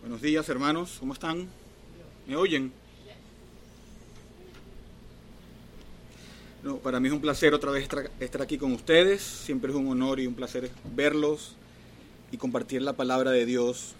[0.00, 0.98] Buenos días, hermanos.
[1.00, 1.48] ¿Cómo están?
[2.26, 2.70] ¿Me oyen?
[6.62, 7.88] No, para mí es un placer otra vez
[8.20, 9.22] estar aquí con ustedes.
[9.22, 11.56] Siempre es un honor y un placer verlos
[12.30, 13.94] y compartir la palabra de Dios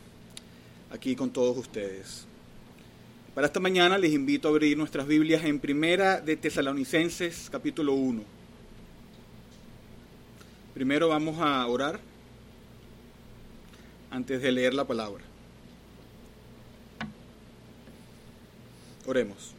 [0.91, 2.27] aquí con todos ustedes.
[3.35, 8.23] Para esta mañana les invito a abrir nuestras Biblias en Primera de Tesalonicenses, capítulo 1.
[10.73, 11.99] Primero vamos a orar
[14.13, 15.25] antes de leer la palabra.
[19.05, 19.53] Oremos.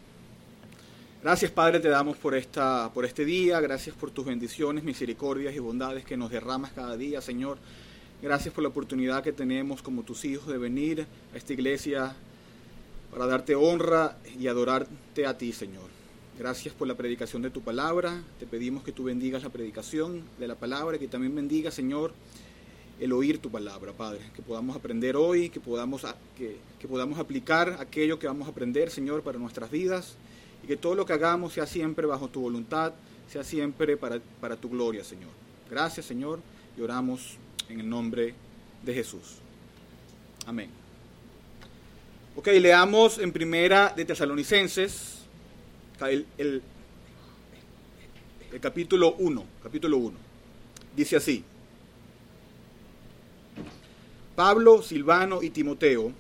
[1.22, 5.60] Gracias Padre te damos por, esta, por este día, gracias por tus bendiciones, misericordias y
[5.60, 7.58] bondades que nos derramas cada día, Señor.
[8.22, 12.16] Gracias por la oportunidad que tenemos como tus hijos de venir a esta iglesia
[13.16, 15.86] para darte honra y adorarte a ti, Señor.
[16.38, 18.21] Gracias por la predicación de tu palabra.
[18.41, 22.12] Te pedimos que tú bendigas la predicación de la palabra y que también bendiga, Señor,
[22.99, 24.20] el oír tu palabra, Padre.
[24.36, 26.05] Que podamos aprender hoy, que podamos,
[26.36, 30.18] que podamos aplicar aquello que vamos a aprender, Señor, para nuestras vidas.
[30.62, 32.91] Y que todo lo que hagamos sea siempre bajo tu voluntad,
[33.32, 35.32] sea siempre para, para tu gloria, Señor.
[35.71, 36.41] Gracias, Señor,
[36.77, 37.38] y oramos
[37.70, 38.36] en el nombre
[38.84, 39.38] de Jesús.
[40.46, 40.85] Amén.
[42.36, 45.20] Ok, leamos en primera de Tesalonicenses,
[46.02, 46.62] el, el-
[48.62, 50.18] capítulo 1, capítulo 1.
[50.96, 51.44] Dice así.
[54.36, 56.12] Pablo, Silvano y Timoteo,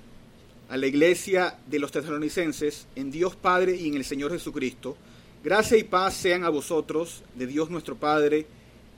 [0.69, 4.95] a la iglesia de los tesalonicenses, en Dios Padre y en el Señor Jesucristo,
[5.43, 8.47] gracia y paz sean a vosotros, de Dios nuestro Padre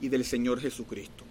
[0.00, 1.24] y del Señor Jesucristo.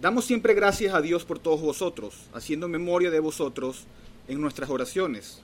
[0.00, 3.84] Damos siempre gracias a Dios por todos vosotros, haciendo memoria de vosotros
[4.28, 5.40] en nuestras oraciones,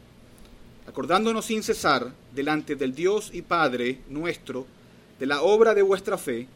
[0.86, 4.66] acordándonos sin cesar delante del Dios y Padre nuestro,
[5.18, 6.46] de la obra de vuestra fe,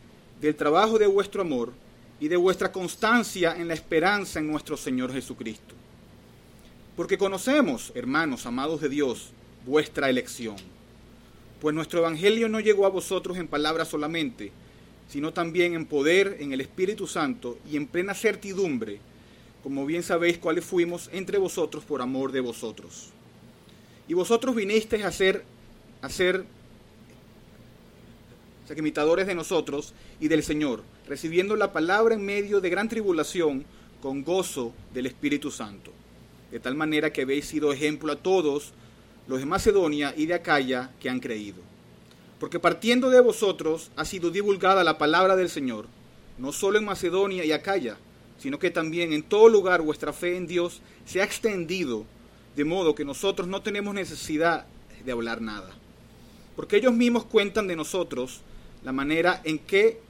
[0.40, 1.72] del trabajo de vuestro amor
[2.20, 5.74] y de vuestra constancia en la esperanza en nuestro Señor Jesucristo.
[6.96, 9.30] Porque conocemos, hermanos amados de Dios,
[9.64, 10.56] vuestra elección.
[11.60, 14.52] Pues nuestro Evangelio no llegó a vosotros en palabras solamente,
[15.08, 19.00] sino también en poder, en el Espíritu Santo y en plena certidumbre,
[19.68, 23.10] como bien sabéis cuáles fuimos entre vosotros por amor de vosotros.
[24.08, 25.44] Y vosotros vinisteis a ser,
[26.00, 26.46] a ser
[28.64, 28.74] o sea,
[29.26, 33.66] de nosotros y del Señor, recibiendo la palabra en medio de gran tribulación
[34.00, 35.92] con gozo del Espíritu Santo,
[36.50, 38.72] de tal manera que habéis sido ejemplo a todos
[39.26, 41.58] los de Macedonia y de Acaya que han creído.
[42.40, 45.88] Porque partiendo de vosotros ha sido divulgada la palabra del Señor,
[46.38, 47.98] no solo en Macedonia y Acaya,
[48.38, 52.04] sino que también en todo lugar vuestra fe en Dios se ha extendido,
[52.56, 54.66] de modo que nosotros no tenemos necesidad
[55.04, 55.70] de hablar nada.
[56.56, 58.40] Porque ellos mismos cuentan de nosotros
[58.84, 60.00] la manera en que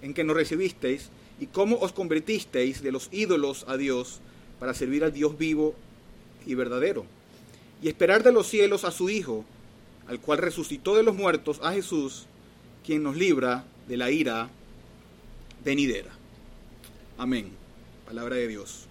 [0.00, 4.20] en que nos recibisteis y cómo os convertisteis de los ídolos a Dios
[4.58, 5.74] para servir al Dios vivo
[6.44, 7.06] y verdadero
[7.82, 9.44] y esperar de los cielos a su Hijo,
[10.06, 12.26] al cual resucitó de los muertos a Jesús,
[12.86, 14.50] quien nos libra de la ira
[15.64, 16.10] venidera.
[17.22, 17.52] Amén.
[18.04, 18.86] Palabra de Dios.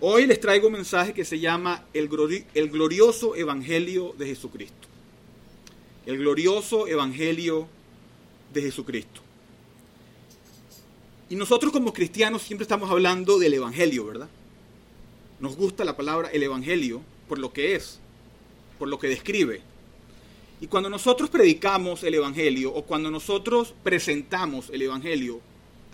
[0.00, 2.08] Hoy les traigo un mensaje que se llama el,
[2.54, 4.88] el glorioso Evangelio de Jesucristo.
[6.06, 7.68] El glorioso Evangelio
[8.54, 9.20] de Jesucristo.
[11.28, 14.30] Y nosotros como cristianos siempre estamos hablando del Evangelio, ¿verdad?
[15.38, 18.00] Nos gusta la palabra el Evangelio por lo que es,
[18.78, 19.60] por lo que describe.
[20.62, 25.42] Y cuando nosotros predicamos el Evangelio o cuando nosotros presentamos el Evangelio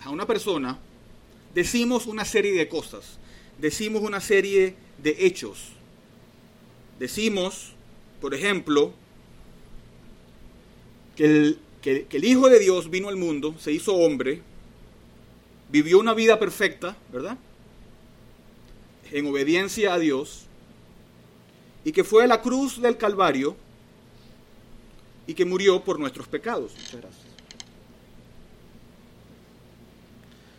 [0.03, 0.79] a una persona,
[1.53, 3.17] decimos una serie de cosas,
[3.57, 5.69] decimos una serie de hechos.
[6.99, 7.73] Decimos,
[8.21, 8.91] por ejemplo,
[11.15, 14.41] que el, que- el Hijo de Dios vino al mundo, se hizo hombre,
[15.69, 17.37] vivió una vida perfecta, ¿verdad?
[19.11, 20.45] En obediencia a Dios,
[21.85, 23.55] y que fue a la cruz del Calvario
[25.25, 26.71] y que murió por nuestros pecados.
[26.75, 27.25] Muchas gracias.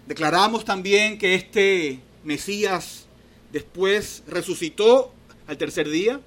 [0.09, 3.05] Declaramos también que este Mesías
[3.53, 5.13] después resucitó
[5.47, 6.19] al tercer día,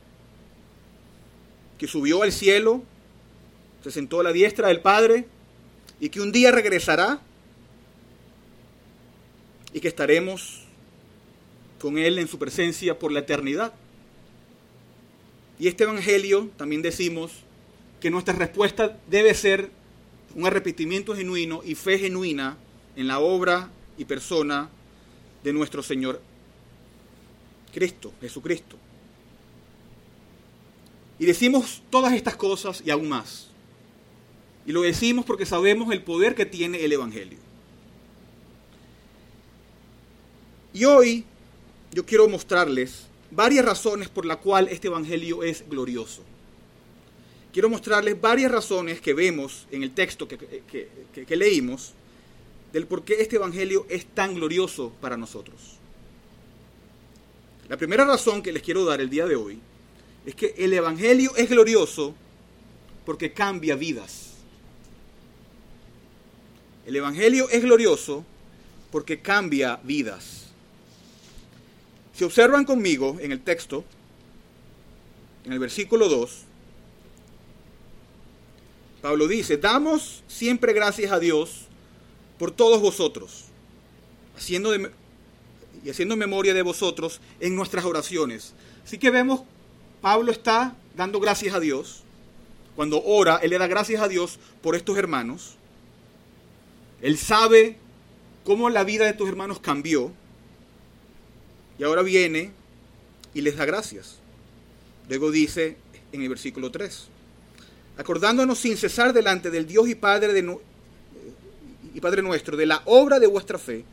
[1.80, 2.84] que subió al cielo,
[3.84, 5.26] se sentó a la diestra del Padre
[6.00, 7.22] y que un día regresará
[9.74, 10.62] y que estaremos
[11.80, 13.74] con Él en su presencia por la eternidad.
[15.58, 17.32] Y este Evangelio también decimos
[18.00, 19.72] que nuestra respuesta debe ser
[20.36, 22.58] un arrepentimiento genuino y fe genuina
[22.96, 24.70] en la obra y persona
[25.44, 26.22] de nuestro Señor
[27.74, 28.78] Cristo, Jesucristo.
[31.20, 33.48] Y decimos todas estas cosas y aún más.
[34.66, 37.40] Y lo decimos porque sabemos el poder que tiene el Evangelio.
[40.74, 41.26] Y hoy
[41.92, 46.24] yo quiero mostrarles varias razones por las cuales este Evangelio es glorioso.
[47.54, 50.64] Quiero mostrarles varias razones que vemos en el texto que,
[51.12, 51.94] que leímos
[52.74, 55.60] del por qué este Evangelio es tan glorioso para nosotros.
[57.68, 59.60] La primera razón que les quiero dar el día de hoy
[60.26, 62.14] es que el Evangelio es glorioso
[63.06, 64.32] porque cambia vidas.
[66.86, 68.26] El Evangelio es glorioso
[68.92, 70.48] porque cambia vidas.
[72.14, 73.84] Si observan conmigo en el texto,
[75.46, 76.42] en el versículo 2,
[79.02, 81.68] Pablo dice, damos siempre gracias a Dios
[82.42, 83.44] por todos vosotros,
[84.36, 88.54] haciendo y haciendo memoria de vosotros en nuestras oraciones.
[88.84, 89.42] Así que vemos,
[90.02, 92.02] Pablo está dando gracias a Dios.
[92.76, 95.54] Cuando ora, él le da gracias a Dios por estos hermanos.
[97.04, 97.78] Él sabe
[98.44, 100.12] cómo la vida de tus hermanos cambió.
[101.78, 102.54] Y ahora viene
[103.36, 104.18] y les da gracias.
[105.08, 105.78] Luego dice
[106.12, 107.08] en el versículo 3,
[107.98, 110.42] acordándonos sin cesar delante del Dios y Padre, de,
[111.94, 113.84] y Padre nuestro, de la obra de vuestra fe,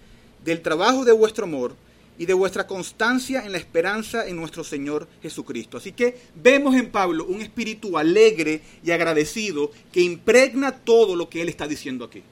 [0.44, 1.74] del trabajo de vuestro amor
[2.18, 5.76] y de vuestra constancia en la esperanza en nuestro Señor Jesucristo.
[5.76, 11.42] Así que vemos en Pablo un espíritu alegre y agradecido que impregna todo lo que
[11.42, 12.22] él está diciendo aquí.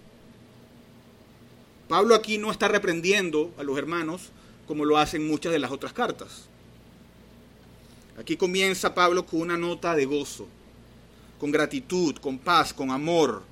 [1.89, 4.31] Pablo aquí no está reprendiendo a los hermanos
[4.67, 6.47] como lo hacen muchas de las otras cartas.
[8.19, 10.49] Aquí comienza Pablo con una nota de gozo,
[11.39, 13.43] con gratitud, con paz, con amor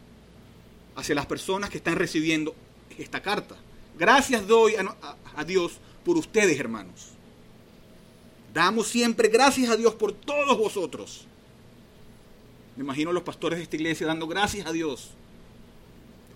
[0.96, 2.55] hacia las personas que están recibiendo
[2.99, 3.56] esta carta.
[3.99, 7.08] Gracias doy a, Dios por ustedes, hermanos.
[8.52, 11.26] Damos siempre gracias a Dios por todos vosotros.
[12.76, 15.11] Me imagino los pastores de esta iglesia dando gracias a Dios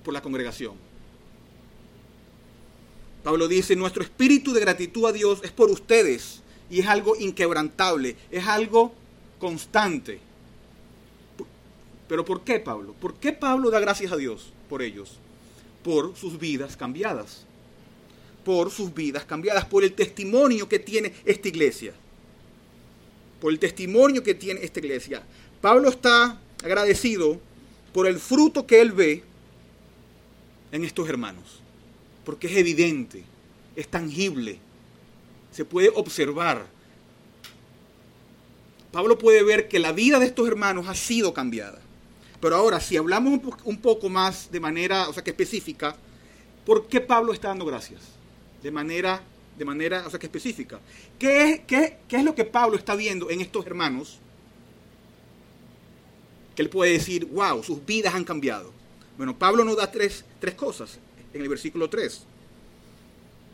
[0.05, 0.75] por la congregación.
[3.22, 6.40] Pablo dice, nuestro espíritu de gratitud a Dios es por ustedes
[6.70, 8.93] y es algo inquebrantable, es algo
[9.38, 10.20] constante.
[12.08, 12.94] Pero ¿por qué Pablo?
[13.00, 15.19] ¿Por qué Pablo da gracias a Dios por ellos?
[15.84, 17.44] Por sus vidas cambiadas.
[18.44, 21.93] Por sus vidas cambiadas, por el testimonio que tiene esta iglesia.
[23.40, 25.22] Por el testimonio que tiene esta iglesia.
[25.60, 27.40] Pablo está agradecido
[27.93, 29.22] por el fruto que él ve
[30.72, 31.62] en estos hermanos
[32.28, 33.25] porque es evidente,
[33.75, 34.58] es tangible,
[35.50, 36.66] se puede observar.
[38.93, 41.81] Pablo puede ver que la vida de estos hermanos ha sido cambiada.
[42.40, 45.96] Pero ahora, si hablamos un poco más de manera, o sea, que específica,
[46.64, 48.00] ¿por qué Pablo está dando gracias?
[48.62, 49.23] De manera,
[49.56, 50.79] de manera, o sea, que específica.
[51.19, 54.19] ¿Qué es, qué, qué es lo que Pablo está viendo en estos hermanos?
[56.55, 58.73] Que él puede decir, wow, sus vidas han cambiado.
[59.17, 60.99] Bueno, Pablo nos da tres, tres cosas
[61.32, 62.23] en el versículo 3.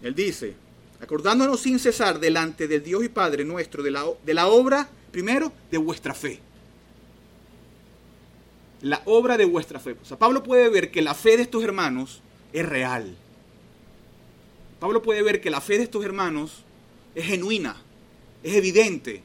[0.03, 0.55] Él dice,
[1.01, 5.53] acordándonos sin cesar delante del Dios y Padre nuestro de la, de la obra, primero,
[5.71, 6.41] de vuestra fe.
[8.83, 9.97] La obra de vuestra fe.
[10.03, 12.21] O sea, Pablo puede ver que la fe de estos hermanos
[12.53, 13.17] es real.
[14.81, 16.63] Pablo puede ver que la fe de estos hermanos
[17.15, 17.77] es genuina,
[18.43, 19.23] es evidente,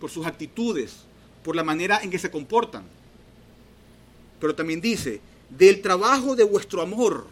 [0.00, 1.04] por sus actitudes,
[1.42, 2.84] por la manera en que se comportan.
[4.40, 7.26] Pero también dice, del trabajo de vuestro amor.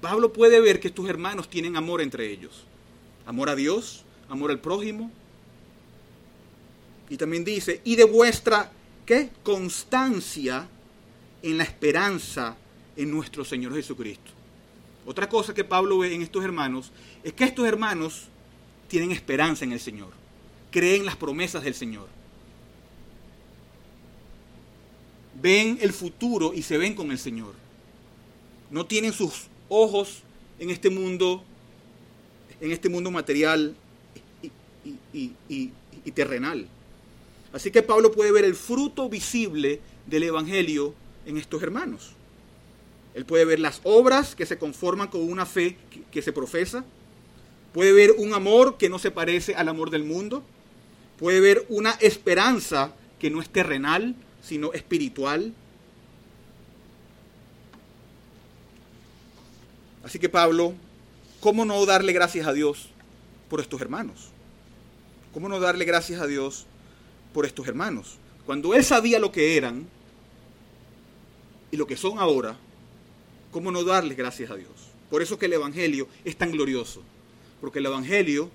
[0.00, 2.64] Pablo puede ver que tus hermanos tienen amor entre ellos.
[3.26, 5.10] Amor a Dios, amor al prójimo.
[7.12, 8.72] Y también dice, y de vuestra,
[9.04, 9.28] ¿qué?
[9.42, 10.66] Constancia
[11.42, 12.56] en la esperanza
[12.96, 14.30] en nuestro Señor Jesucristo.
[15.04, 16.90] Otra cosa que Pablo ve en estos hermanos
[17.22, 18.28] es que estos hermanos
[18.88, 20.10] tienen esperanza en el Señor,
[20.70, 22.08] creen las promesas del Señor.
[25.42, 27.54] ven el futuro y se ven con el Señor.
[28.70, 30.22] No tienen sus ojos
[30.58, 31.42] en este mundo,
[32.60, 33.74] en este mundo material
[35.12, 36.68] y, terrenal.
[37.52, 40.94] Así que Pablo puede ver el fruto visible del Evangelio
[41.26, 42.12] en estos hermanos.
[43.14, 45.76] Él puede ver las obras que se conforman con una fe
[46.10, 46.84] que se profesa.
[47.74, 50.42] Puede ver un amor que no se parece al amor del mundo.
[51.18, 55.52] Puede ver una esperanza que no es terrenal, sino espiritual.
[60.04, 60.74] Así que Pablo,
[61.40, 62.88] ¿cómo no darle gracias a Dios
[63.48, 64.30] por estos hermanos?
[65.32, 66.66] ¿Cómo no darle gracias a Dios
[67.32, 68.18] por estos hermanos?
[68.46, 69.86] Cuando él sabía lo que eran
[71.70, 72.56] y lo que son ahora,
[73.50, 74.70] ¿cómo no darles gracias a Dios?
[75.10, 77.02] Por eso que el Evangelio es tan glorioso.
[77.60, 78.50] Porque el Evangelio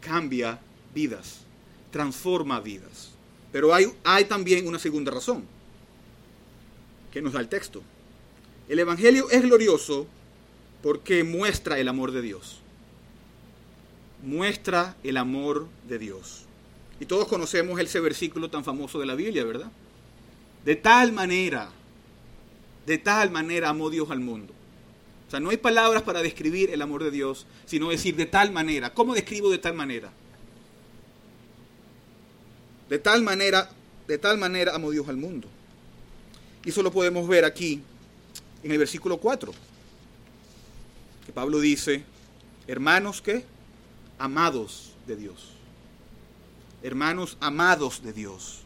[0.00, 0.58] cambia
[0.94, 1.40] vidas,
[1.90, 3.10] transforma vidas.
[3.52, 5.44] Pero hay, hay también una segunda razón
[7.12, 7.82] que nos da el texto.
[8.68, 10.06] El Evangelio es glorioso
[10.82, 12.60] porque muestra el amor de Dios.
[14.22, 16.47] Muestra el amor de Dios.
[17.00, 19.70] Y todos conocemos ese versículo tan famoso de la Biblia, ¿verdad?
[20.64, 21.70] De tal manera,
[22.86, 24.52] de tal manera amó Dios al mundo.
[25.28, 28.50] O sea, no hay palabras para describir el amor de Dios, sino decir de tal
[28.50, 28.94] manera.
[28.94, 30.10] ¿Cómo describo de tal manera?
[32.88, 33.70] De tal manera,
[34.06, 35.48] de tal manera amó Dios al mundo.
[36.64, 37.82] Y eso lo podemos ver aquí
[38.62, 39.52] en el versículo 4.
[41.26, 42.04] Que Pablo dice,
[42.66, 43.44] hermanos que
[44.18, 45.50] amados de Dios.
[46.82, 48.60] Hermanos amados de Dios.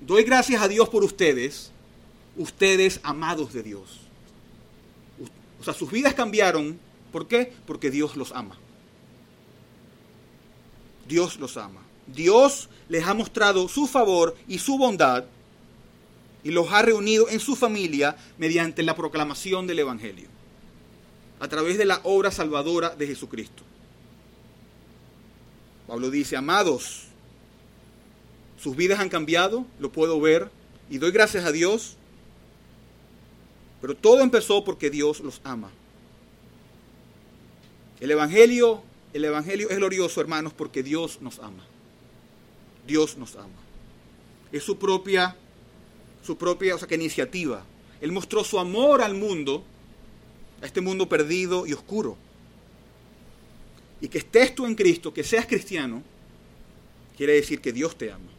[0.00, 1.70] Doy gracias a Dios por ustedes,
[2.36, 4.00] ustedes amados de Dios.
[5.60, 6.78] O sea, sus vidas cambiaron.
[7.12, 7.52] ¿Por qué?
[7.66, 8.56] Porque Dios los ama.
[11.08, 11.80] Dios los ama.
[12.06, 15.24] Dios les ha mostrado su favor y su bondad
[16.44, 20.28] y los ha reunido en su familia mediante la proclamación del Evangelio,
[21.40, 23.64] a través de la obra salvadora de Jesucristo.
[25.86, 27.04] Pablo dice, amados,
[28.58, 30.50] sus vidas han cambiado, lo puedo ver,
[30.90, 31.96] y doy gracias a Dios,
[33.80, 35.70] pero todo empezó porque Dios los ama.
[38.00, 41.64] El Evangelio, el Evangelio es glorioso, hermanos, porque Dios nos ama.
[42.86, 43.48] Dios nos ama.
[44.52, 45.36] Es su propia,
[46.22, 47.64] su propia, o sea, que iniciativa.
[48.00, 49.64] Él mostró su amor al mundo,
[50.62, 52.16] a este mundo perdido y oscuro.
[54.00, 56.02] Y que estés tú en Cristo, que seas cristiano,
[57.16, 58.30] quiere decir que Dios te ama.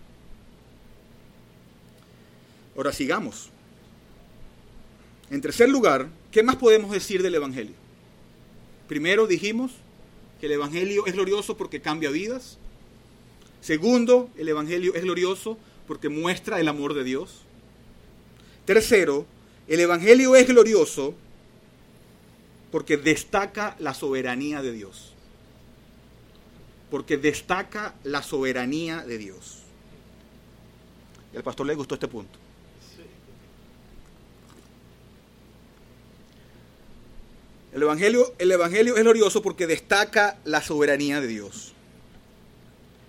[2.75, 3.49] Ahora sigamos.
[5.31, 7.73] En tercer lugar, ¿qué más podemos decir del Evangelio?
[8.87, 9.71] Primero dijimos
[10.39, 12.57] que el Evangelio es glorioso porque cambia vidas.
[13.61, 17.41] Segundo, el Evangelio es glorioso porque muestra el amor de Dios.
[18.65, 19.25] Tercero,
[19.67, 21.15] el Evangelio es glorioso
[22.71, 25.13] porque destaca la soberanía de Dios.
[26.89, 29.59] Porque destaca la soberanía de Dios.
[31.33, 32.39] Y al pastor le gustó este punto.
[37.73, 41.73] El evangelio, el evangelio es glorioso porque destaca la soberanía de Dios.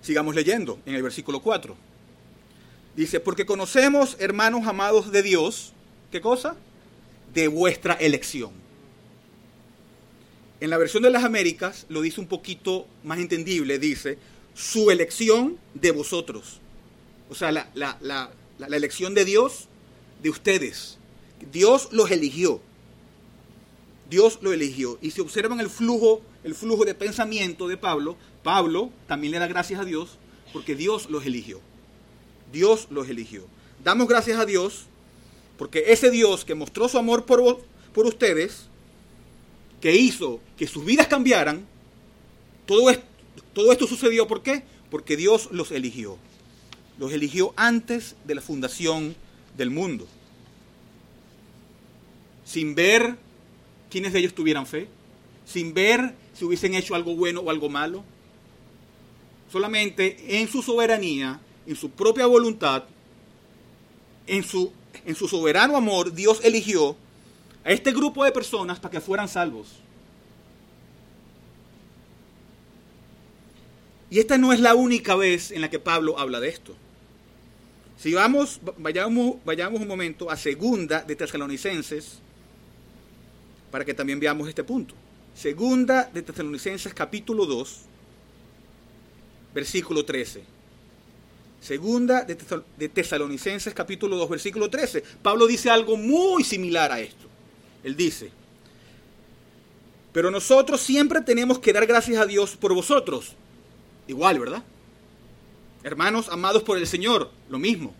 [0.01, 1.75] Sigamos leyendo en el versículo 4.
[2.95, 5.73] Dice, porque conocemos, hermanos amados de Dios,
[6.11, 6.55] ¿qué cosa?
[7.33, 8.51] De vuestra elección.
[10.61, 14.17] En la versión de las Américas lo dice un poquito más entendible, dice,
[14.53, 16.59] su elección de vosotros.
[17.29, 18.31] O sea, la,
[18.69, 19.67] elección de Dios
[20.21, 20.97] de ustedes.
[21.51, 22.59] Dios los eligió.
[24.09, 24.97] Dios lo eligió.
[25.01, 29.47] Y si observan el flujo, el flujo de pensamiento de Pablo, Pablo también le da
[29.47, 30.17] gracias a Dios
[30.51, 31.61] porque Dios los eligió.
[32.51, 33.43] Dios los eligió.
[33.83, 34.87] Damos gracias a Dios
[35.57, 37.59] porque ese Dios que mostró su amor por,
[37.93, 38.68] por ustedes,
[39.81, 41.65] que hizo que sus vidas cambiaran,
[42.65, 44.63] todo esto, sucedió ¿por qué?
[44.91, 46.17] Porque Dios los eligió.
[46.97, 49.15] Los eligió antes de la fundación
[49.57, 50.07] del mundo.
[52.45, 53.15] Sin ver
[53.89, 54.87] quiénes de ellos tuvieran fe,
[55.45, 58.03] sin ver si hubiesen hecho algo bueno o algo malo.
[59.51, 62.83] Solamente en su soberanía, en su propia voluntad,
[64.27, 64.71] en su
[65.27, 66.95] soberano amor, Dios eligió
[67.63, 69.79] a este grupo de personas para que fueran salvos.
[74.09, 76.75] Y esta no es la única vez en la que Pablo habla de esto.
[77.97, 82.19] Si vamos, vayamos, vayamos un momento a segunda de Tesalonicenses,
[83.69, 84.95] para que también veamos este punto.
[85.35, 87.81] Segunda de Tesalonicenses capítulo 2,
[89.53, 90.43] versículo 13.
[91.61, 95.03] Segunda de Tesalonicenses capítulo 2, versículo 13.
[95.21, 97.28] Pablo dice algo muy similar a esto.
[97.83, 98.31] Él dice,
[100.11, 103.33] pero nosotros siempre tenemos que dar gracias a Dios por vosotros.
[104.07, 104.63] Igual, ¿verdad?
[105.83, 107.93] Hermanos amados por el Señor, lo mismo.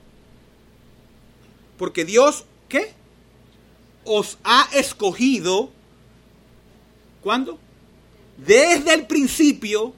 [1.77, 2.93] Porque Dios, ¿qué?
[4.03, 5.69] os ha escogido,
[7.21, 7.59] ¿cuándo?
[8.37, 9.93] Desde el principio,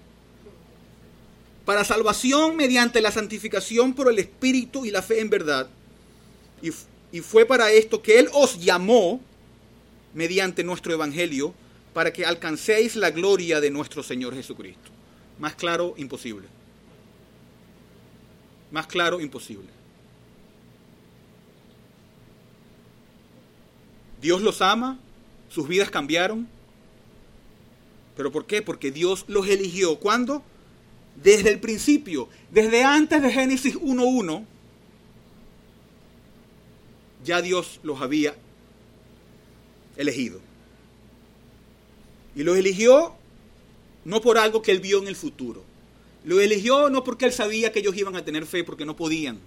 [1.66, 5.70] para salvación mediante la santificación por el Espíritu y la fe en verdad.
[6.62, 6.72] Y,
[7.12, 9.22] y fue para esto que Él os llamó
[10.14, 11.54] mediante nuestro Evangelio,
[11.94, 14.92] para que alcancéis la gloria de nuestro Señor Jesucristo.
[15.40, 16.48] Más claro, imposible.
[18.72, 19.68] Más claro, imposible.
[24.22, 25.00] Dios los ama,
[25.50, 26.48] sus vidas cambiaron.
[28.16, 28.62] ¿Pero por qué?
[28.62, 29.98] Porque Dios los eligió.
[29.98, 30.44] ¿Cuándo?
[31.22, 34.46] Desde el principio, desde antes de Génesis 1.1,
[37.24, 38.36] ya Dios los había
[39.98, 40.40] elegido.
[42.36, 43.16] Y los eligió
[44.06, 45.64] no por algo que él vio en el futuro.
[46.24, 49.40] Lo eligió no porque él sabía que ellos iban a tener fe, porque no podían.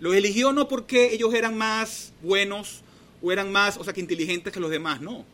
[0.00, 2.82] Lo eligió no porque ellos eran más buenos
[3.22, 5.24] o eran más, o sea, que inteligentes que los demás, no.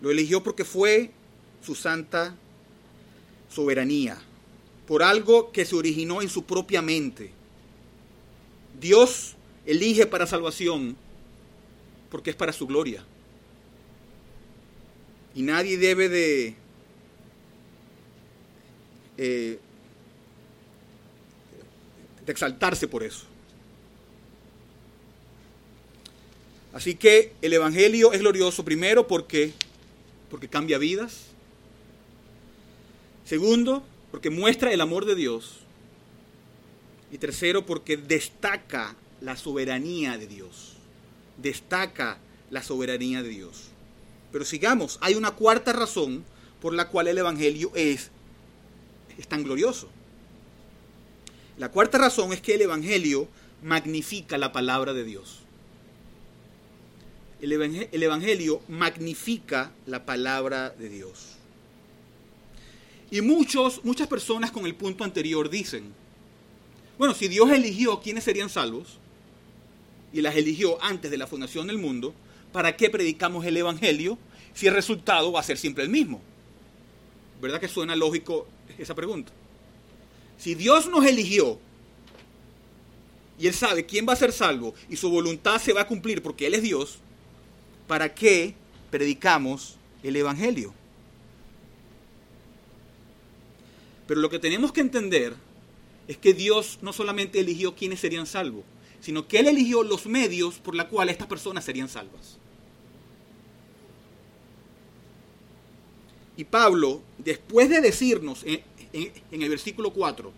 [0.00, 1.10] Lo eligió porque fue
[1.62, 2.34] su santa
[3.50, 4.18] soberanía,
[4.86, 7.32] por algo que se originó en su propia mente.
[8.80, 9.34] Dios
[9.66, 10.96] elige para salvación
[12.12, 13.02] porque es para su gloria.
[15.34, 16.54] Y nadie debe de
[19.16, 19.58] eh,
[22.26, 23.24] de exaltarse por eso.
[26.74, 29.54] Así que el Evangelio es glorioso primero porque,
[30.30, 31.28] porque cambia vidas.
[33.24, 35.60] Segundo, porque muestra el amor de Dios.
[37.10, 40.76] Y tercero, porque destaca la soberanía de Dios.
[41.38, 42.18] Destaca
[42.50, 43.68] la soberanía de Dios.
[44.30, 46.24] Pero sigamos, hay una cuarta razón
[46.60, 48.10] por la cual el Evangelio es,
[49.28, 49.88] tan glorioso.
[51.58, 53.28] La cuarta razón es que el Evangelio
[53.62, 55.40] magnifica la palabra de Dios.
[57.40, 57.52] El
[58.02, 61.36] Evangelio magnifica la palabra de Dios.
[63.10, 65.92] Y muchos, muchas personas con el punto anterior dicen,
[66.96, 68.98] bueno, si Dios eligió quiénes serían salvos,
[70.12, 72.14] y las eligió antes de la fundación del mundo,
[72.52, 74.18] ¿para qué predicamos el Evangelio
[74.54, 76.20] si el resultado va a ser siempre el mismo?
[77.40, 78.46] ¿Verdad que suena lógico
[78.78, 79.32] esa pregunta?
[80.38, 81.58] Si Dios nos eligió
[83.38, 86.22] y Él sabe quién va a ser salvo y su voluntad se va a cumplir
[86.22, 86.98] porque Él es Dios,
[87.86, 88.54] ¿para qué
[88.90, 90.74] predicamos el Evangelio?
[94.06, 95.34] Pero lo que tenemos que entender
[96.06, 98.64] es que Dios no solamente eligió quiénes serían salvos,
[99.02, 102.38] sino que Él eligió los medios por los cuales estas personas serían salvas.
[106.36, 108.62] Y Pablo, después de decirnos en,
[109.32, 110.32] el versículo 4,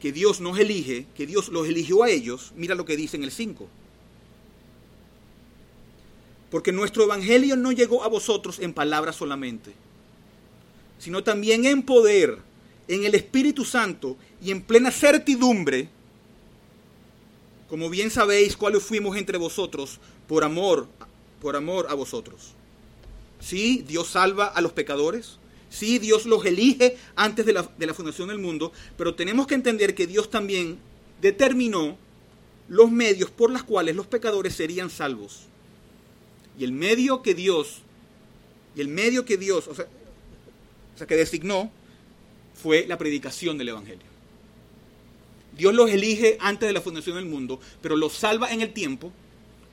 [0.00, 3.24] que Dios nos elige, que Dios los eligió a ellos, mira lo que dice en
[3.24, 3.68] el 5.
[6.50, 9.72] Porque nuestro evangelio no llegó a vosotros en palabras solamente,
[10.98, 12.38] sino también en poder,
[12.88, 15.88] en el Espíritu Santo y en plena certidumbre,
[17.68, 20.88] como bien sabéis cuáles fuimos entre vosotros por amor,
[21.40, 22.54] por amor a vosotros.
[23.40, 25.38] Sí, Dios salva a los pecadores,
[25.70, 30.06] Sí, Dios los elige antes de la, fundación del mundo, pero tenemos que entender que
[30.06, 30.78] Dios también
[31.20, 31.98] determinó
[32.68, 35.42] los medios por los cuales los pecadores serían salvos.
[36.58, 37.82] Y el medio que Dios,
[38.74, 39.86] y el medio que Dios, o sea,
[41.06, 41.70] que designó,
[42.54, 44.07] fue la predicación del Evangelio.
[45.58, 49.12] Dios los elige antes de la fundación del mundo, pero los salva en el tiempo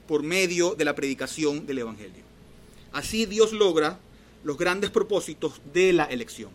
[0.08, 2.24] por medio de la predicación del Evangelio.
[2.92, 4.00] Así Dios logra
[4.44, 6.50] los grandes propósitos de la elección.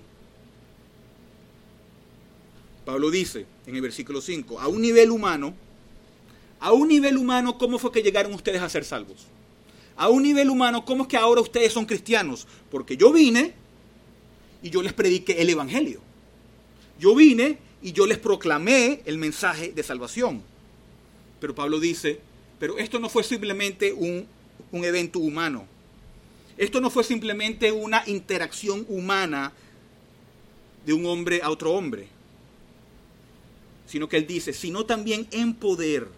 [2.84, 5.54] Pablo dice en el versículo 5, a un nivel humano,
[6.58, 9.28] a un nivel humano, ¿cómo fue que llegaron ustedes a ser salvos?
[9.96, 12.48] A un nivel humano, ¿cómo es que ahora ustedes son cristianos?
[12.68, 13.54] Porque yo vine
[14.60, 16.00] y yo les prediqué el Evangelio.
[16.98, 20.42] Yo vine y yo les proclamé el mensaje de salvación.
[21.40, 22.20] Pero Pablo dice,
[22.58, 24.26] pero esto no fue simplemente un,
[24.70, 25.66] un evento humano.
[26.56, 29.52] Esto no fue simplemente una interacción humana
[30.84, 32.06] de un hombre a otro hombre,
[33.86, 36.08] sino que él dice, sino también en poder,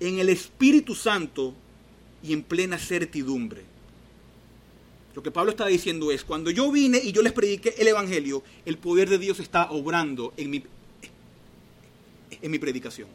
[0.00, 1.54] en el Espíritu Santo
[2.22, 3.62] y en plena certidumbre.
[5.14, 8.42] Lo que Pablo está diciendo es, cuando yo vine y yo les prediqué el Evangelio,
[8.66, 10.64] el poder de Dios está obrando en mi,
[12.42, 13.08] en mi predicación.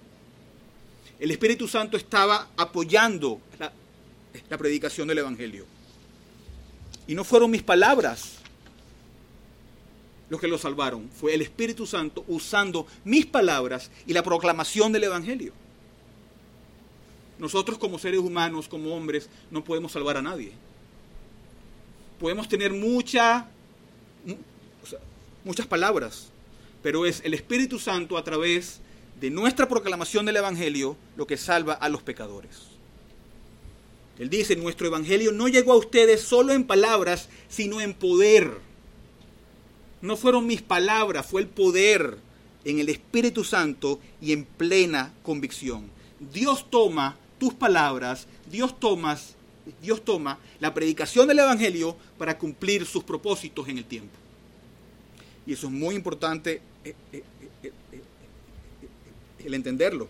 [1.20, 5.66] El Espíritu Santo estaba apoyando la, predicación del Evangelio.
[7.08, 8.40] Y no fueron mis palabras
[10.30, 15.04] los que lo salvaron, fue el Espíritu Santo usando mis palabras y la proclamación del
[15.04, 15.54] Evangelio.
[17.38, 20.52] Nosotros como seres humanos, como hombres, no podemos salvar a nadie.
[22.20, 23.48] Podemos tener mucha,
[25.44, 26.30] muchas palabras,
[26.82, 28.82] pero es el Espíritu Santo a través
[29.24, 32.58] de nuestra proclamación del Evangelio lo que salva a los pecadores.
[34.20, 38.52] Él dice, nuestro evangelio no llegó a ustedes solo en palabras, sino en poder.
[40.02, 42.18] No fueron mis palabras, fue el poder
[42.66, 45.90] en el Espíritu Santo y en plena convicción.
[46.20, 49.18] Dios toma tus palabras, Dios toma
[49.82, 54.18] Dios toma la predicación del Evangelio para cumplir sus propósitos en el tiempo.
[55.48, 57.24] Y eso es muy importante eh, eh,
[59.46, 60.08] el entenderlo.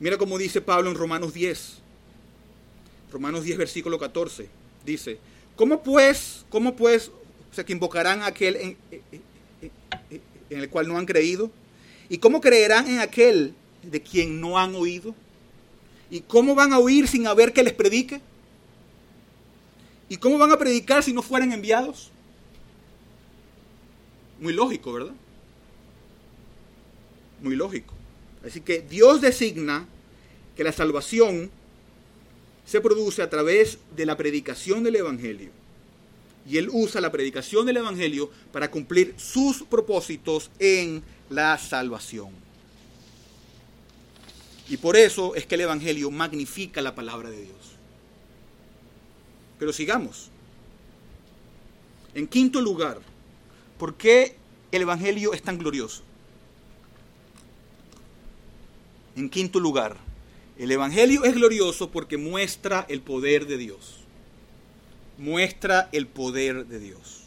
[0.00, 1.78] Mira cómo dice Pablo en Romanos 10.
[3.12, 4.48] Romanos 10, versículo 14.
[4.84, 5.18] Dice,
[5.56, 8.76] ¿cómo pues, cómo pues, o sea, que invocarán a aquel en,
[10.50, 11.50] en el cual no han creído?
[12.08, 15.14] ¿Y cómo creerán en aquel de quien no han oído?
[16.10, 18.20] ¿Y cómo van a oír sin haber que les predique?
[20.08, 22.10] ¿Y cómo van a predicar si no fueran enviados?
[24.40, 25.14] Muy lógico, ¿verdad?
[27.40, 27.94] Muy lógico.
[28.44, 29.86] Así que Dios designa
[30.56, 31.50] que la salvación
[32.66, 35.50] se produce a través de la predicación del Evangelio.
[36.46, 42.30] Y Él usa la predicación del Evangelio para cumplir sus propósitos en la salvación.
[44.68, 47.76] Y por eso es que el Evangelio magnifica la palabra de Dios.
[49.58, 50.30] Pero sigamos.
[52.14, 53.00] En quinto lugar,
[53.78, 54.36] ¿por qué
[54.70, 56.02] el Evangelio es tan glorioso?
[59.16, 59.96] En quinto lugar,
[60.58, 64.00] el Evangelio es glorioso porque muestra el poder de Dios.
[65.18, 67.24] Muestra el poder de Dios.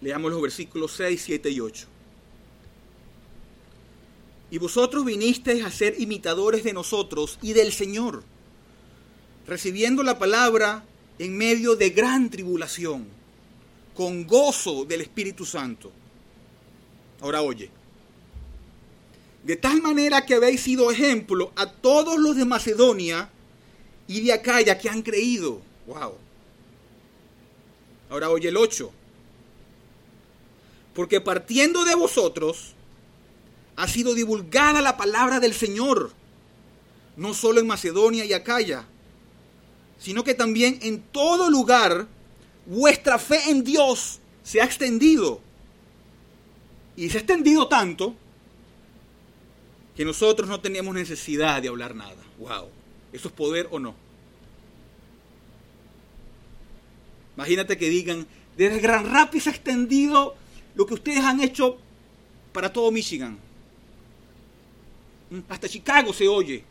[0.00, 1.86] Leamos los versículos 6, 7 y 8.
[4.50, 8.22] Y vosotros vinisteis a ser imitadores de nosotros y del Señor,
[9.46, 10.84] recibiendo la palabra
[11.18, 13.06] en medio de gran tribulación,
[13.94, 15.90] con gozo del Espíritu Santo.
[17.20, 17.70] Ahora oye,
[19.44, 23.28] de tal manera que habéis sido ejemplo a todos los de Macedonia
[24.08, 25.60] y de Acaya que han creído.
[25.86, 26.14] Wow.
[28.08, 28.90] Ahora oye el 8.
[30.94, 32.72] Porque partiendo de vosotros
[33.76, 36.12] ha sido divulgada la palabra del Señor,
[37.16, 38.86] no solo en Macedonia y Acaya,
[39.98, 42.06] sino que también en todo lugar
[42.64, 45.40] vuestra fe en Dios se ha extendido.
[46.96, 48.14] Y se ha extendido tanto
[49.96, 52.16] que nosotros no teníamos necesidad de hablar nada.
[52.38, 52.68] ¡Wow!
[53.12, 53.94] ¿Eso es poder o no?
[57.36, 58.26] Imagínate que digan,
[58.56, 60.34] desde Gran Rapids ha extendido
[60.74, 61.78] lo que ustedes han hecho
[62.52, 63.38] para todo Michigan.
[65.30, 66.64] Mm, hasta Chicago se oye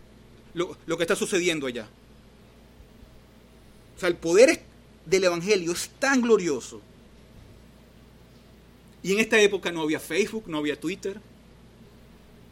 [0.54, 1.88] lo, lo que está sucediendo allá.
[3.96, 4.64] O sea, el poder
[5.06, 6.82] del Evangelio es tan glorioso.
[9.02, 11.20] Y en esta época no había Facebook, no había Twitter,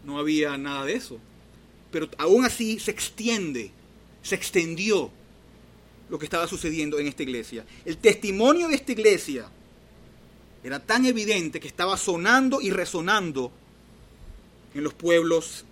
[0.03, 1.19] no había nada de eso.
[1.91, 3.71] Pero aún así se extiende,
[4.21, 5.11] se extendió
[6.09, 7.65] lo que estaba sucediendo en esta iglesia.
[7.85, 9.49] El testimonio de esta iglesia
[10.63, 13.51] era tan evidente que estaba sonando y resonando
[14.73, 15.65] en los pueblos,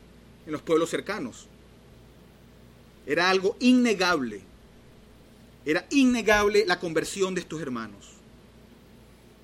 [0.45, 1.47] en los pueblos cercanos.
[3.05, 4.41] Era algo innegable.
[5.65, 8.07] Era innegable la conversión de estos hermanos.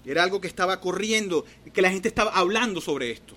[0.06, 3.36] Era algo que estaba corriendo, que la gente estaba hablando sobre esto.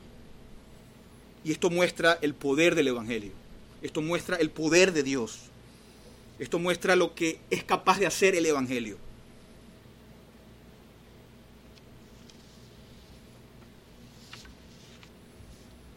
[1.49, 3.33] Y esto muestra el poder del Evangelio.
[3.81, 5.45] Esto muestra el poder de Dios.
[6.39, 8.99] Esto muestra lo que es capaz de hacer el Evangelio.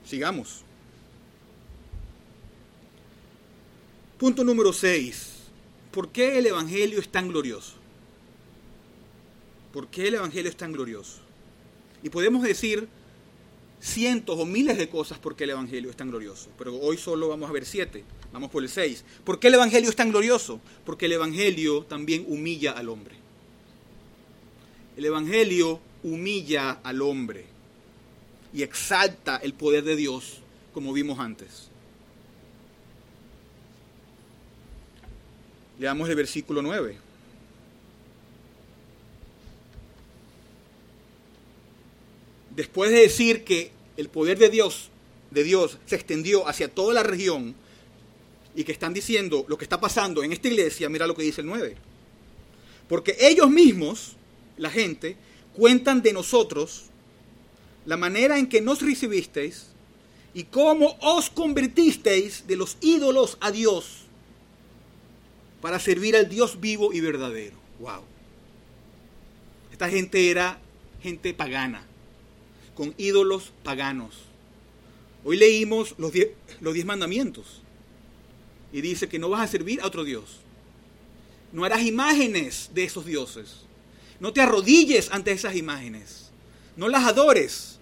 [0.06, 0.62] Sigamos.
[4.18, 5.34] Punto número 6.
[5.92, 7.74] ¿Por qué el Evangelio es tan glorioso?
[9.74, 11.18] ¿Por qué el Evangelio es tan glorioso?
[12.04, 12.88] Y podemos decir
[13.82, 16.50] cientos o miles de cosas porque el Evangelio es tan glorioso.
[16.58, 18.04] Pero hoy solo vamos a ver siete.
[18.32, 19.04] Vamos por el seis.
[19.24, 20.62] ¿Por qué el Evangelio es tan glorioso?
[20.86, 23.16] Porque el Evangelio también humilla al hombre.
[24.96, 27.46] El Evangelio humilla al hombre
[28.54, 30.40] y exalta el poder de Dios,
[30.74, 31.70] como vimos antes.
[35.80, 37.11] Leamos el versículo 9.
[42.56, 44.90] Después de decir que el poder de Dios,
[45.32, 47.56] de Dios se extendió hacia toda la región
[48.56, 51.42] y que están diciendo lo que está pasando en esta iglesia, mira lo que dice
[51.42, 51.76] el 9.
[52.90, 54.14] Porque ellos mismos,
[54.58, 55.16] la gente,
[55.56, 56.86] cuentan de nosotros
[57.86, 59.68] la manera en que nos recibisteis
[60.34, 64.02] y cómo os convertisteis de los ídolos a Dios
[65.62, 67.56] para servir al Dios vivo y verdadero.
[67.80, 68.04] Wow.
[69.72, 70.60] Esta gente era
[71.02, 71.86] gente pagana
[72.76, 74.16] con ídolos paganos.
[75.24, 76.30] Hoy leímos los diez,
[76.60, 77.62] los diez mandamientos
[78.74, 80.38] y dice que no vas a servir a otro Dios.
[81.52, 83.58] No harás imágenes de esos dioses.
[84.20, 86.30] No te arrodilles ante esas imágenes.
[86.78, 87.80] No las adores.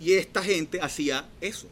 [0.00, 1.68] Y esta gente hacía eso.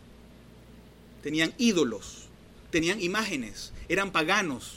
[1.23, 2.27] tenían ídolos,
[2.71, 4.77] tenían imágenes, eran paganos,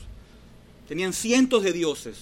[0.87, 2.17] tenían cientos de dioses,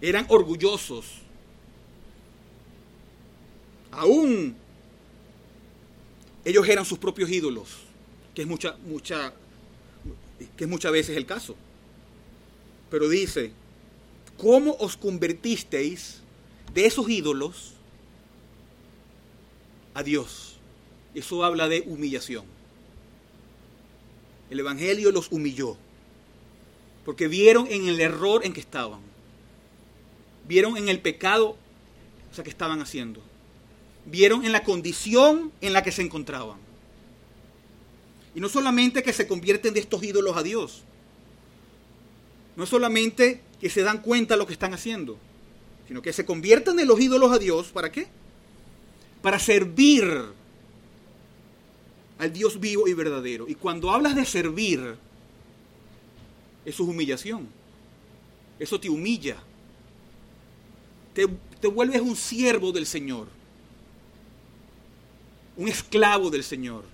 [0.00, 1.06] eran orgullosos.
[3.92, 4.56] Aún
[6.44, 7.68] ellos eran sus propios ídolos,
[8.34, 9.32] que es mucha, mucha,
[10.56, 11.56] que es muchas veces el caso.
[12.90, 13.52] Pero dice,
[14.36, 16.20] ¿cómo os convertisteis
[16.74, 17.74] de esos ídolos
[19.94, 20.56] a Dios?
[21.14, 22.44] Eso habla de humillación.
[24.48, 25.76] El Evangelio los humilló,
[27.04, 29.00] porque vieron en el error en que estaban,
[30.48, 31.56] vieron en el pecado
[32.30, 33.20] o sea, que estaban haciendo,
[34.06, 36.58] vieron en la condición en la que se encontraban.
[38.34, 40.82] Y no solamente que se convierten de estos ídolos a Dios,
[42.56, 45.18] no solamente que se dan cuenta de lo que están haciendo,
[45.88, 48.06] sino que se convierten de los ídolos a Dios, ¿para qué?
[49.22, 50.06] Para servir
[52.18, 53.48] al Dios vivo y verdadero.
[53.48, 54.96] Y cuando hablas de servir,
[56.64, 57.48] eso es humillación.
[58.58, 59.36] Eso te humilla.
[61.14, 61.26] Te,
[61.60, 63.26] te vuelves un siervo del Señor.
[65.60, 66.84] Un esclavo del Señor.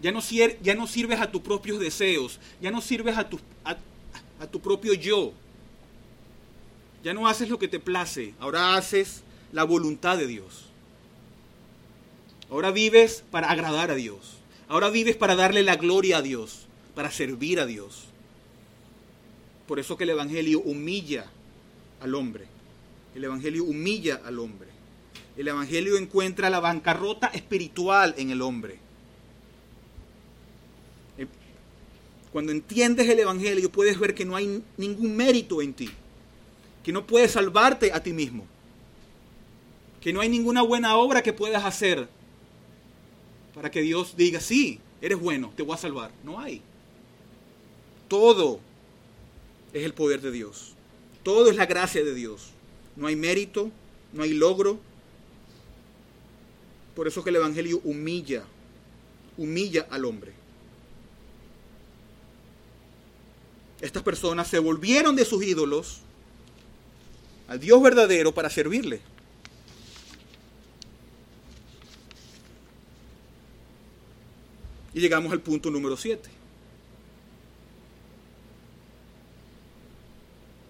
[0.00, 0.20] Ya no,
[0.62, 2.38] ya no sirves a tus propios deseos.
[2.62, 3.76] Ya no sirves a tu, a,
[4.38, 5.32] a tu propio yo.
[7.02, 8.34] Ya no haces lo que te place.
[8.38, 10.66] Ahora haces la voluntad de Dios.
[12.50, 14.36] Ahora vives para agradar a Dios.
[14.68, 18.04] Ahora vives para darle la gloria a Dios, para servir a Dios.
[19.66, 21.32] Por eso que el Evangelio humilla
[22.00, 22.44] al hombre.
[23.16, 24.75] El Evangelio humilla al hombre.
[25.36, 28.78] El Evangelio encuentra la bancarrota espiritual en el hombre.
[31.18, 31.26] Eh,
[32.32, 35.90] cuando entiendes el Evangelio puedes ver que no hay ningún mérito en ti,
[36.82, 38.46] que no puedes salvarte a ti mismo,
[40.00, 42.08] que no hay ninguna buena obra que puedas hacer
[43.56, 46.10] para que Dios diga, sí, eres bueno, te voy a salvar.
[46.22, 46.60] No hay.
[48.06, 48.60] Todo
[49.72, 50.74] es el poder de Dios.
[51.22, 52.50] Todo es la gracia de Dios.
[52.96, 53.70] No hay mérito,
[54.12, 54.78] no hay logro.
[56.96, 58.42] Por eso que el Evangelio humilla,
[59.36, 60.32] humilla al hombre.
[63.82, 66.00] Estas personas se volvieron de sus ídolos
[67.48, 69.02] al Dios verdadero para servirle.
[74.94, 76.30] Y llegamos al punto número 7.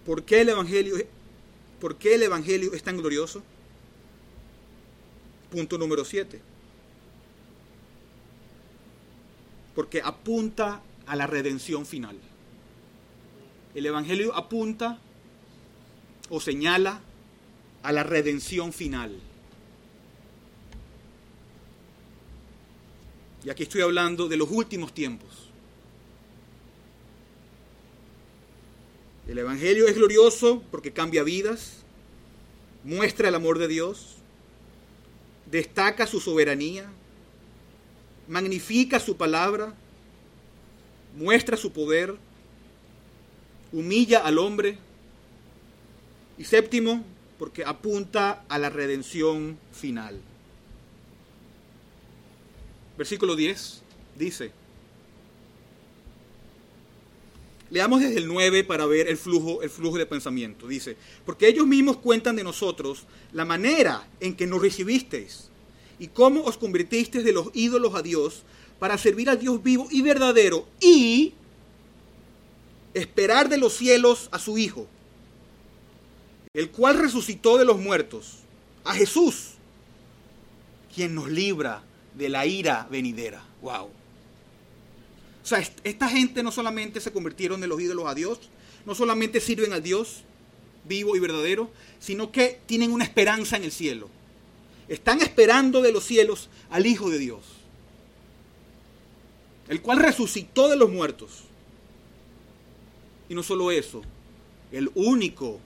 [0.04, 0.96] ¿Por qué el Evangelio,
[1.80, 3.44] por qué el Evangelio es tan glorioso?
[5.50, 6.40] Punto número 7.
[9.74, 12.16] Porque apunta a la redención final.
[13.74, 14.98] El Evangelio apunta
[16.30, 17.00] o señala
[17.82, 19.20] a la redención final.
[23.44, 25.50] Y aquí estoy hablando de los últimos tiempos.
[29.28, 31.84] El Evangelio es glorioso porque cambia vidas,
[32.82, 34.16] muestra el amor de Dios,
[35.50, 36.86] destaca su soberanía,
[38.28, 39.74] magnifica su palabra,
[41.16, 42.16] muestra su poder,
[43.72, 44.78] humilla al hombre.
[46.38, 47.02] Y séptimo,
[47.38, 50.20] porque apunta a la redención final.
[52.98, 53.82] Versículo 10
[54.16, 54.52] dice,
[57.70, 60.66] leamos desde el 9 para ver el flujo, el flujo de pensamiento.
[60.68, 65.50] Dice, porque ellos mismos cuentan de nosotros la manera en que nos recibisteis
[65.98, 68.42] y cómo os convirtisteis de los ídolos a Dios
[68.78, 71.34] para servir al Dios vivo y verdadero y
[72.94, 74.86] esperar de los cielos a su Hijo,
[76.54, 78.38] el cual resucitó de los muertos,
[78.84, 79.54] a Jesús,
[80.94, 81.82] quien nos libra
[82.14, 83.44] de la ira venidera.
[83.60, 83.90] Wow.
[85.46, 88.40] O sea, esta gente no solamente se convirtieron de los ídolos a Dios,
[88.84, 90.24] no solamente sirven a Dios
[90.88, 94.08] vivo y verdadero, sino que tienen una esperanza en el cielo.
[94.88, 97.42] Están esperando de los cielos al Hijo de Dios,
[99.68, 101.44] el cual resucitó de los muertos.
[103.28, 104.02] Y no solo eso,
[104.72, 105.60] el único,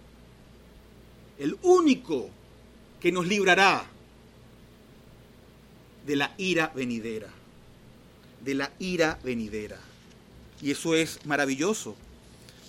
[1.39, 2.29] el único
[3.01, 3.87] que nos librará
[6.07, 7.40] de la ira venidera.
[8.45, 9.79] De la ira venidera.
[10.63, 11.97] Y eso es maravilloso.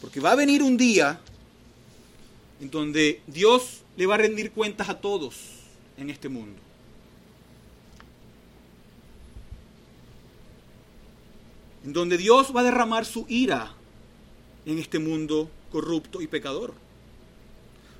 [0.01, 1.19] Porque va a venir un día
[2.59, 5.35] en donde Dios le va a rendir cuentas a todos
[5.97, 6.59] en este mundo.
[11.83, 13.73] En donde Dios va a derramar su ira
[14.65, 16.73] en este mundo corrupto y pecador.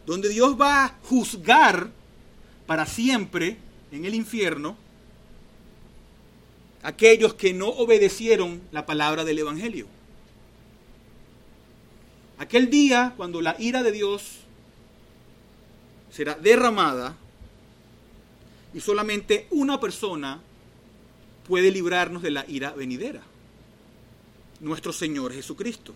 [0.06, 1.90] Donde Dios va a juzgar
[2.68, 3.58] para siempre
[3.92, 4.78] en el infierno
[6.84, 9.88] aquellos que no obedecieron la palabra del Evangelio.
[12.38, 14.38] Aquel día cuando la ira de Dios
[16.12, 17.16] será derramada
[18.74, 20.42] y solamente una persona
[21.48, 23.22] puede librarnos de la ira venidera,
[24.60, 25.94] nuestro Señor Jesucristo.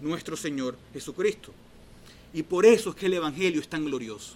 [0.00, 1.52] Nuestro Señor Jesucristo.
[2.32, 4.34] Y por eso es que el Evangelio es tan glorioso.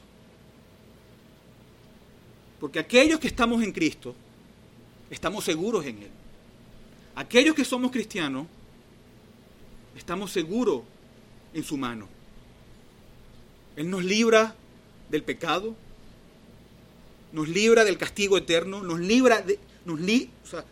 [2.60, 4.14] Porque aquellos que estamos en Cristo,
[5.10, 6.10] estamos seguros en Él.
[7.14, 8.46] Aquellos que somos cristianos,
[9.96, 10.82] estamos seguros
[11.54, 12.08] en su mano.
[13.76, 14.54] Él nos libra
[15.08, 15.74] del pecado,
[17.32, 20.00] nos libra del castigo eterno, nos libra de, nos,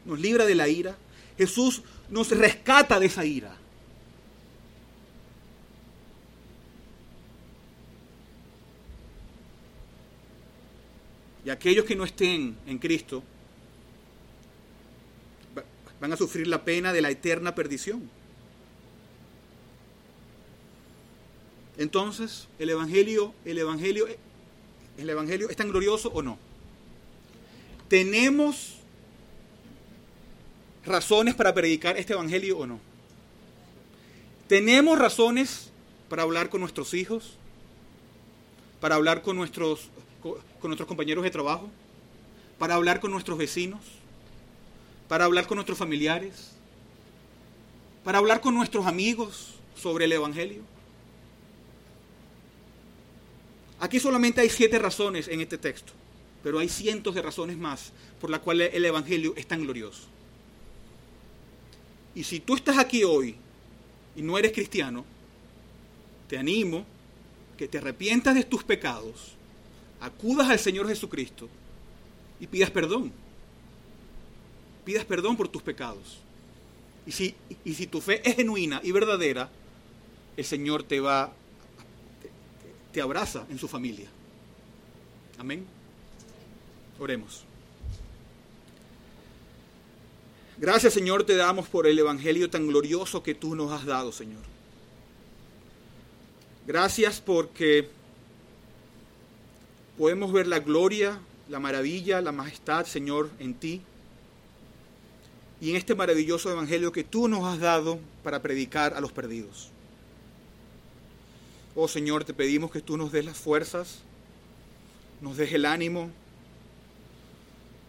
[0.04, 0.96] nos libra de la ira.
[1.38, 3.56] Jesús nos rescata de esa ira.
[11.46, 13.22] Y aquellos que no estén en Cristo
[16.00, 18.10] van a sufrir la pena de la eterna perdición.
[21.78, 24.08] Entonces, el evangelio, el evangelio,
[24.98, 26.36] el evangelio es tan glorioso o no?
[27.88, 28.78] ¿Tenemos
[30.84, 32.80] razones para predicar este evangelio o no?
[34.48, 35.70] ¿Tenemos razones
[36.08, 37.34] para hablar con nuestros hijos?
[38.80, 39.90] ¿Para hablar con nuestros
[40.60, 41.68] con nuestros compañeros de trabajo,
[42.58, 43.80] para hablar con nuestros vecinos,
[45.08, 46.52] para hablar con nuestros familiares,
[48.04, 50.62] para hablar con nuestros amigos sobre el Evangelio.
[53.78, 55.92] Aquí solamente hay siete razones en este texto,
[56.42, 60.02] pero hay cientos de razones más por las cuales el Evangelio es tan glorioso.
[62.14, 63.36] Y si tú estás aquí hoy
[64.16, 65.04] y no eres cristiano,
[66.28, 66.86] te animo
[67.58, 69.35] que te arrepientas de tus pecados
[70.06, 71.48] acudas al Señor Jesucristo
[72.40, 73.12] y pidas perdón.
[74.84, 76.18] Pidas perdón por tus pecados.
[77.06, 79.50] Y si, y si tu fe es genuina y verdadera,
[80.36, 81.32] el Señor te va,
[82.22, 82.30] te,
[82.92, 84.08] te abraza en su familia.
[85.38, 85.64] Amén.
[86.98, 87.44] Oremos.
[90.58, 94.42] Gracias Señor te damos por el Evangelio tan glorioso que tú nos has dado, Señor.
[96.66, 97.90] Gracias porque
[99.96, 103.82] podemos ver la gloria, la maravilla, la majestad, Señor, en ti.
[105.60, 109.70] Y en este maravilloso evangelio que tú nos has dado para predicar a los perdidos.
[111.74, 114.00] Oh Señor, te pedimos que tú nos des las fuerzas,
[115.20, 116.10] nos des el ánimo,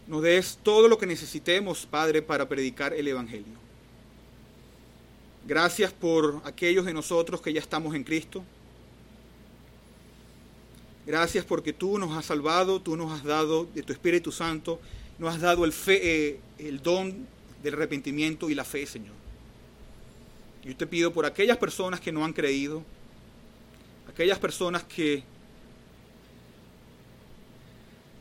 [0.08, 3.68] nos des todo lo que necesitemos, Padre, para predicar el Evangelio.
[5.46, 8.44] Gracias por aquellos de nosotros que ya estamos en Cristo.
[11.08, 14.78] Gracias porque tú nos has salvado, tú nos has dado de tu Espíritu Santo,
[15.18, 17.26] nos has dado el, fe, eh, el don
[17.64, 19.16] del arrepentimiento y la fe, Señor.
[20.66, 22.84] Yo te pido por aquellas personas que no han creído,
[24.10, 25.24] aquellas personas que,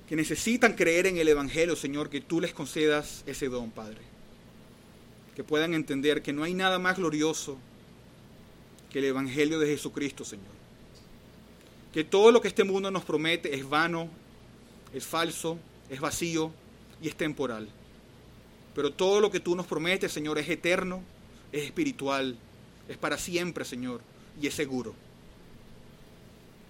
[0.08, 3.98] que necesitan creer en el Evangelio, Señor, que tú les concedas ese don, Padre.
[5.34, 7.58] Que puedan entender que no hay nada más glorioso
[8.92, 10.65] que el Evangelio de Jesucristo, Señor
[11.96, 14.10] que todo lo que este mundo nos promete es vano,
[14.92, 15.56] es falso,
[15.88, 16.52] es vacío
[17.00, 17.70] y es temporal.
[18.74, 21.02] Pero todo lo que tú nos prometes, Señor, es eterno,
[21.52, 22.36] es espiritual,
[22.86, 24.02] es para siempre, Señor,
[24.38, 24.94] y es seguro.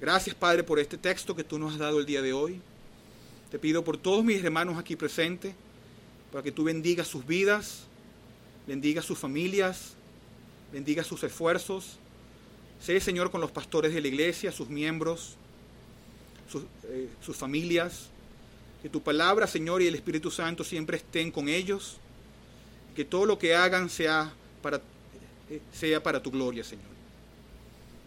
[0.00, 2.60] Gracias, Padre, por este texto que tú nos has dado el día de hoy.
[3.50, 5.56] Te pido por todos mis hermanos aquí presentes,
[6.30, 7.82] para que tú bendigas sus vidas,
[8.64, 9.94] bendigas sus familias,
[10.72, 11.98] bendigas sus esfuerzos
[12.80, 15.36] Sé, Señor, con los pastores de la iglesia, sus miembros,
[16.84, 18.08] eh, sus, familias.
[18.82, 21.96] Que tu palabra, Señor, y el Espíritu Santo siempre estén con ellos.
[22.94, 24.80] Que todo lo que hagan sea para,
[25.50, 26.86] eh, sea para tu gloria, Señor.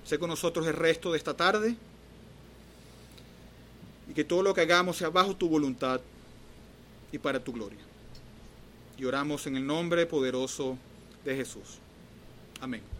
[0.06, 1.76] Sé con nosotros el resto de esta tarde.
[4.10, 6.02] Y que todo lo que hagamos sea bajo tu voluntad
[7.12, 7.80] y para tu gloria.
[8.98, 10.78] Y oramos en el nombre poderoso
[11.24, 11.80] de Jesús.
[12.62, 12.99] Amén.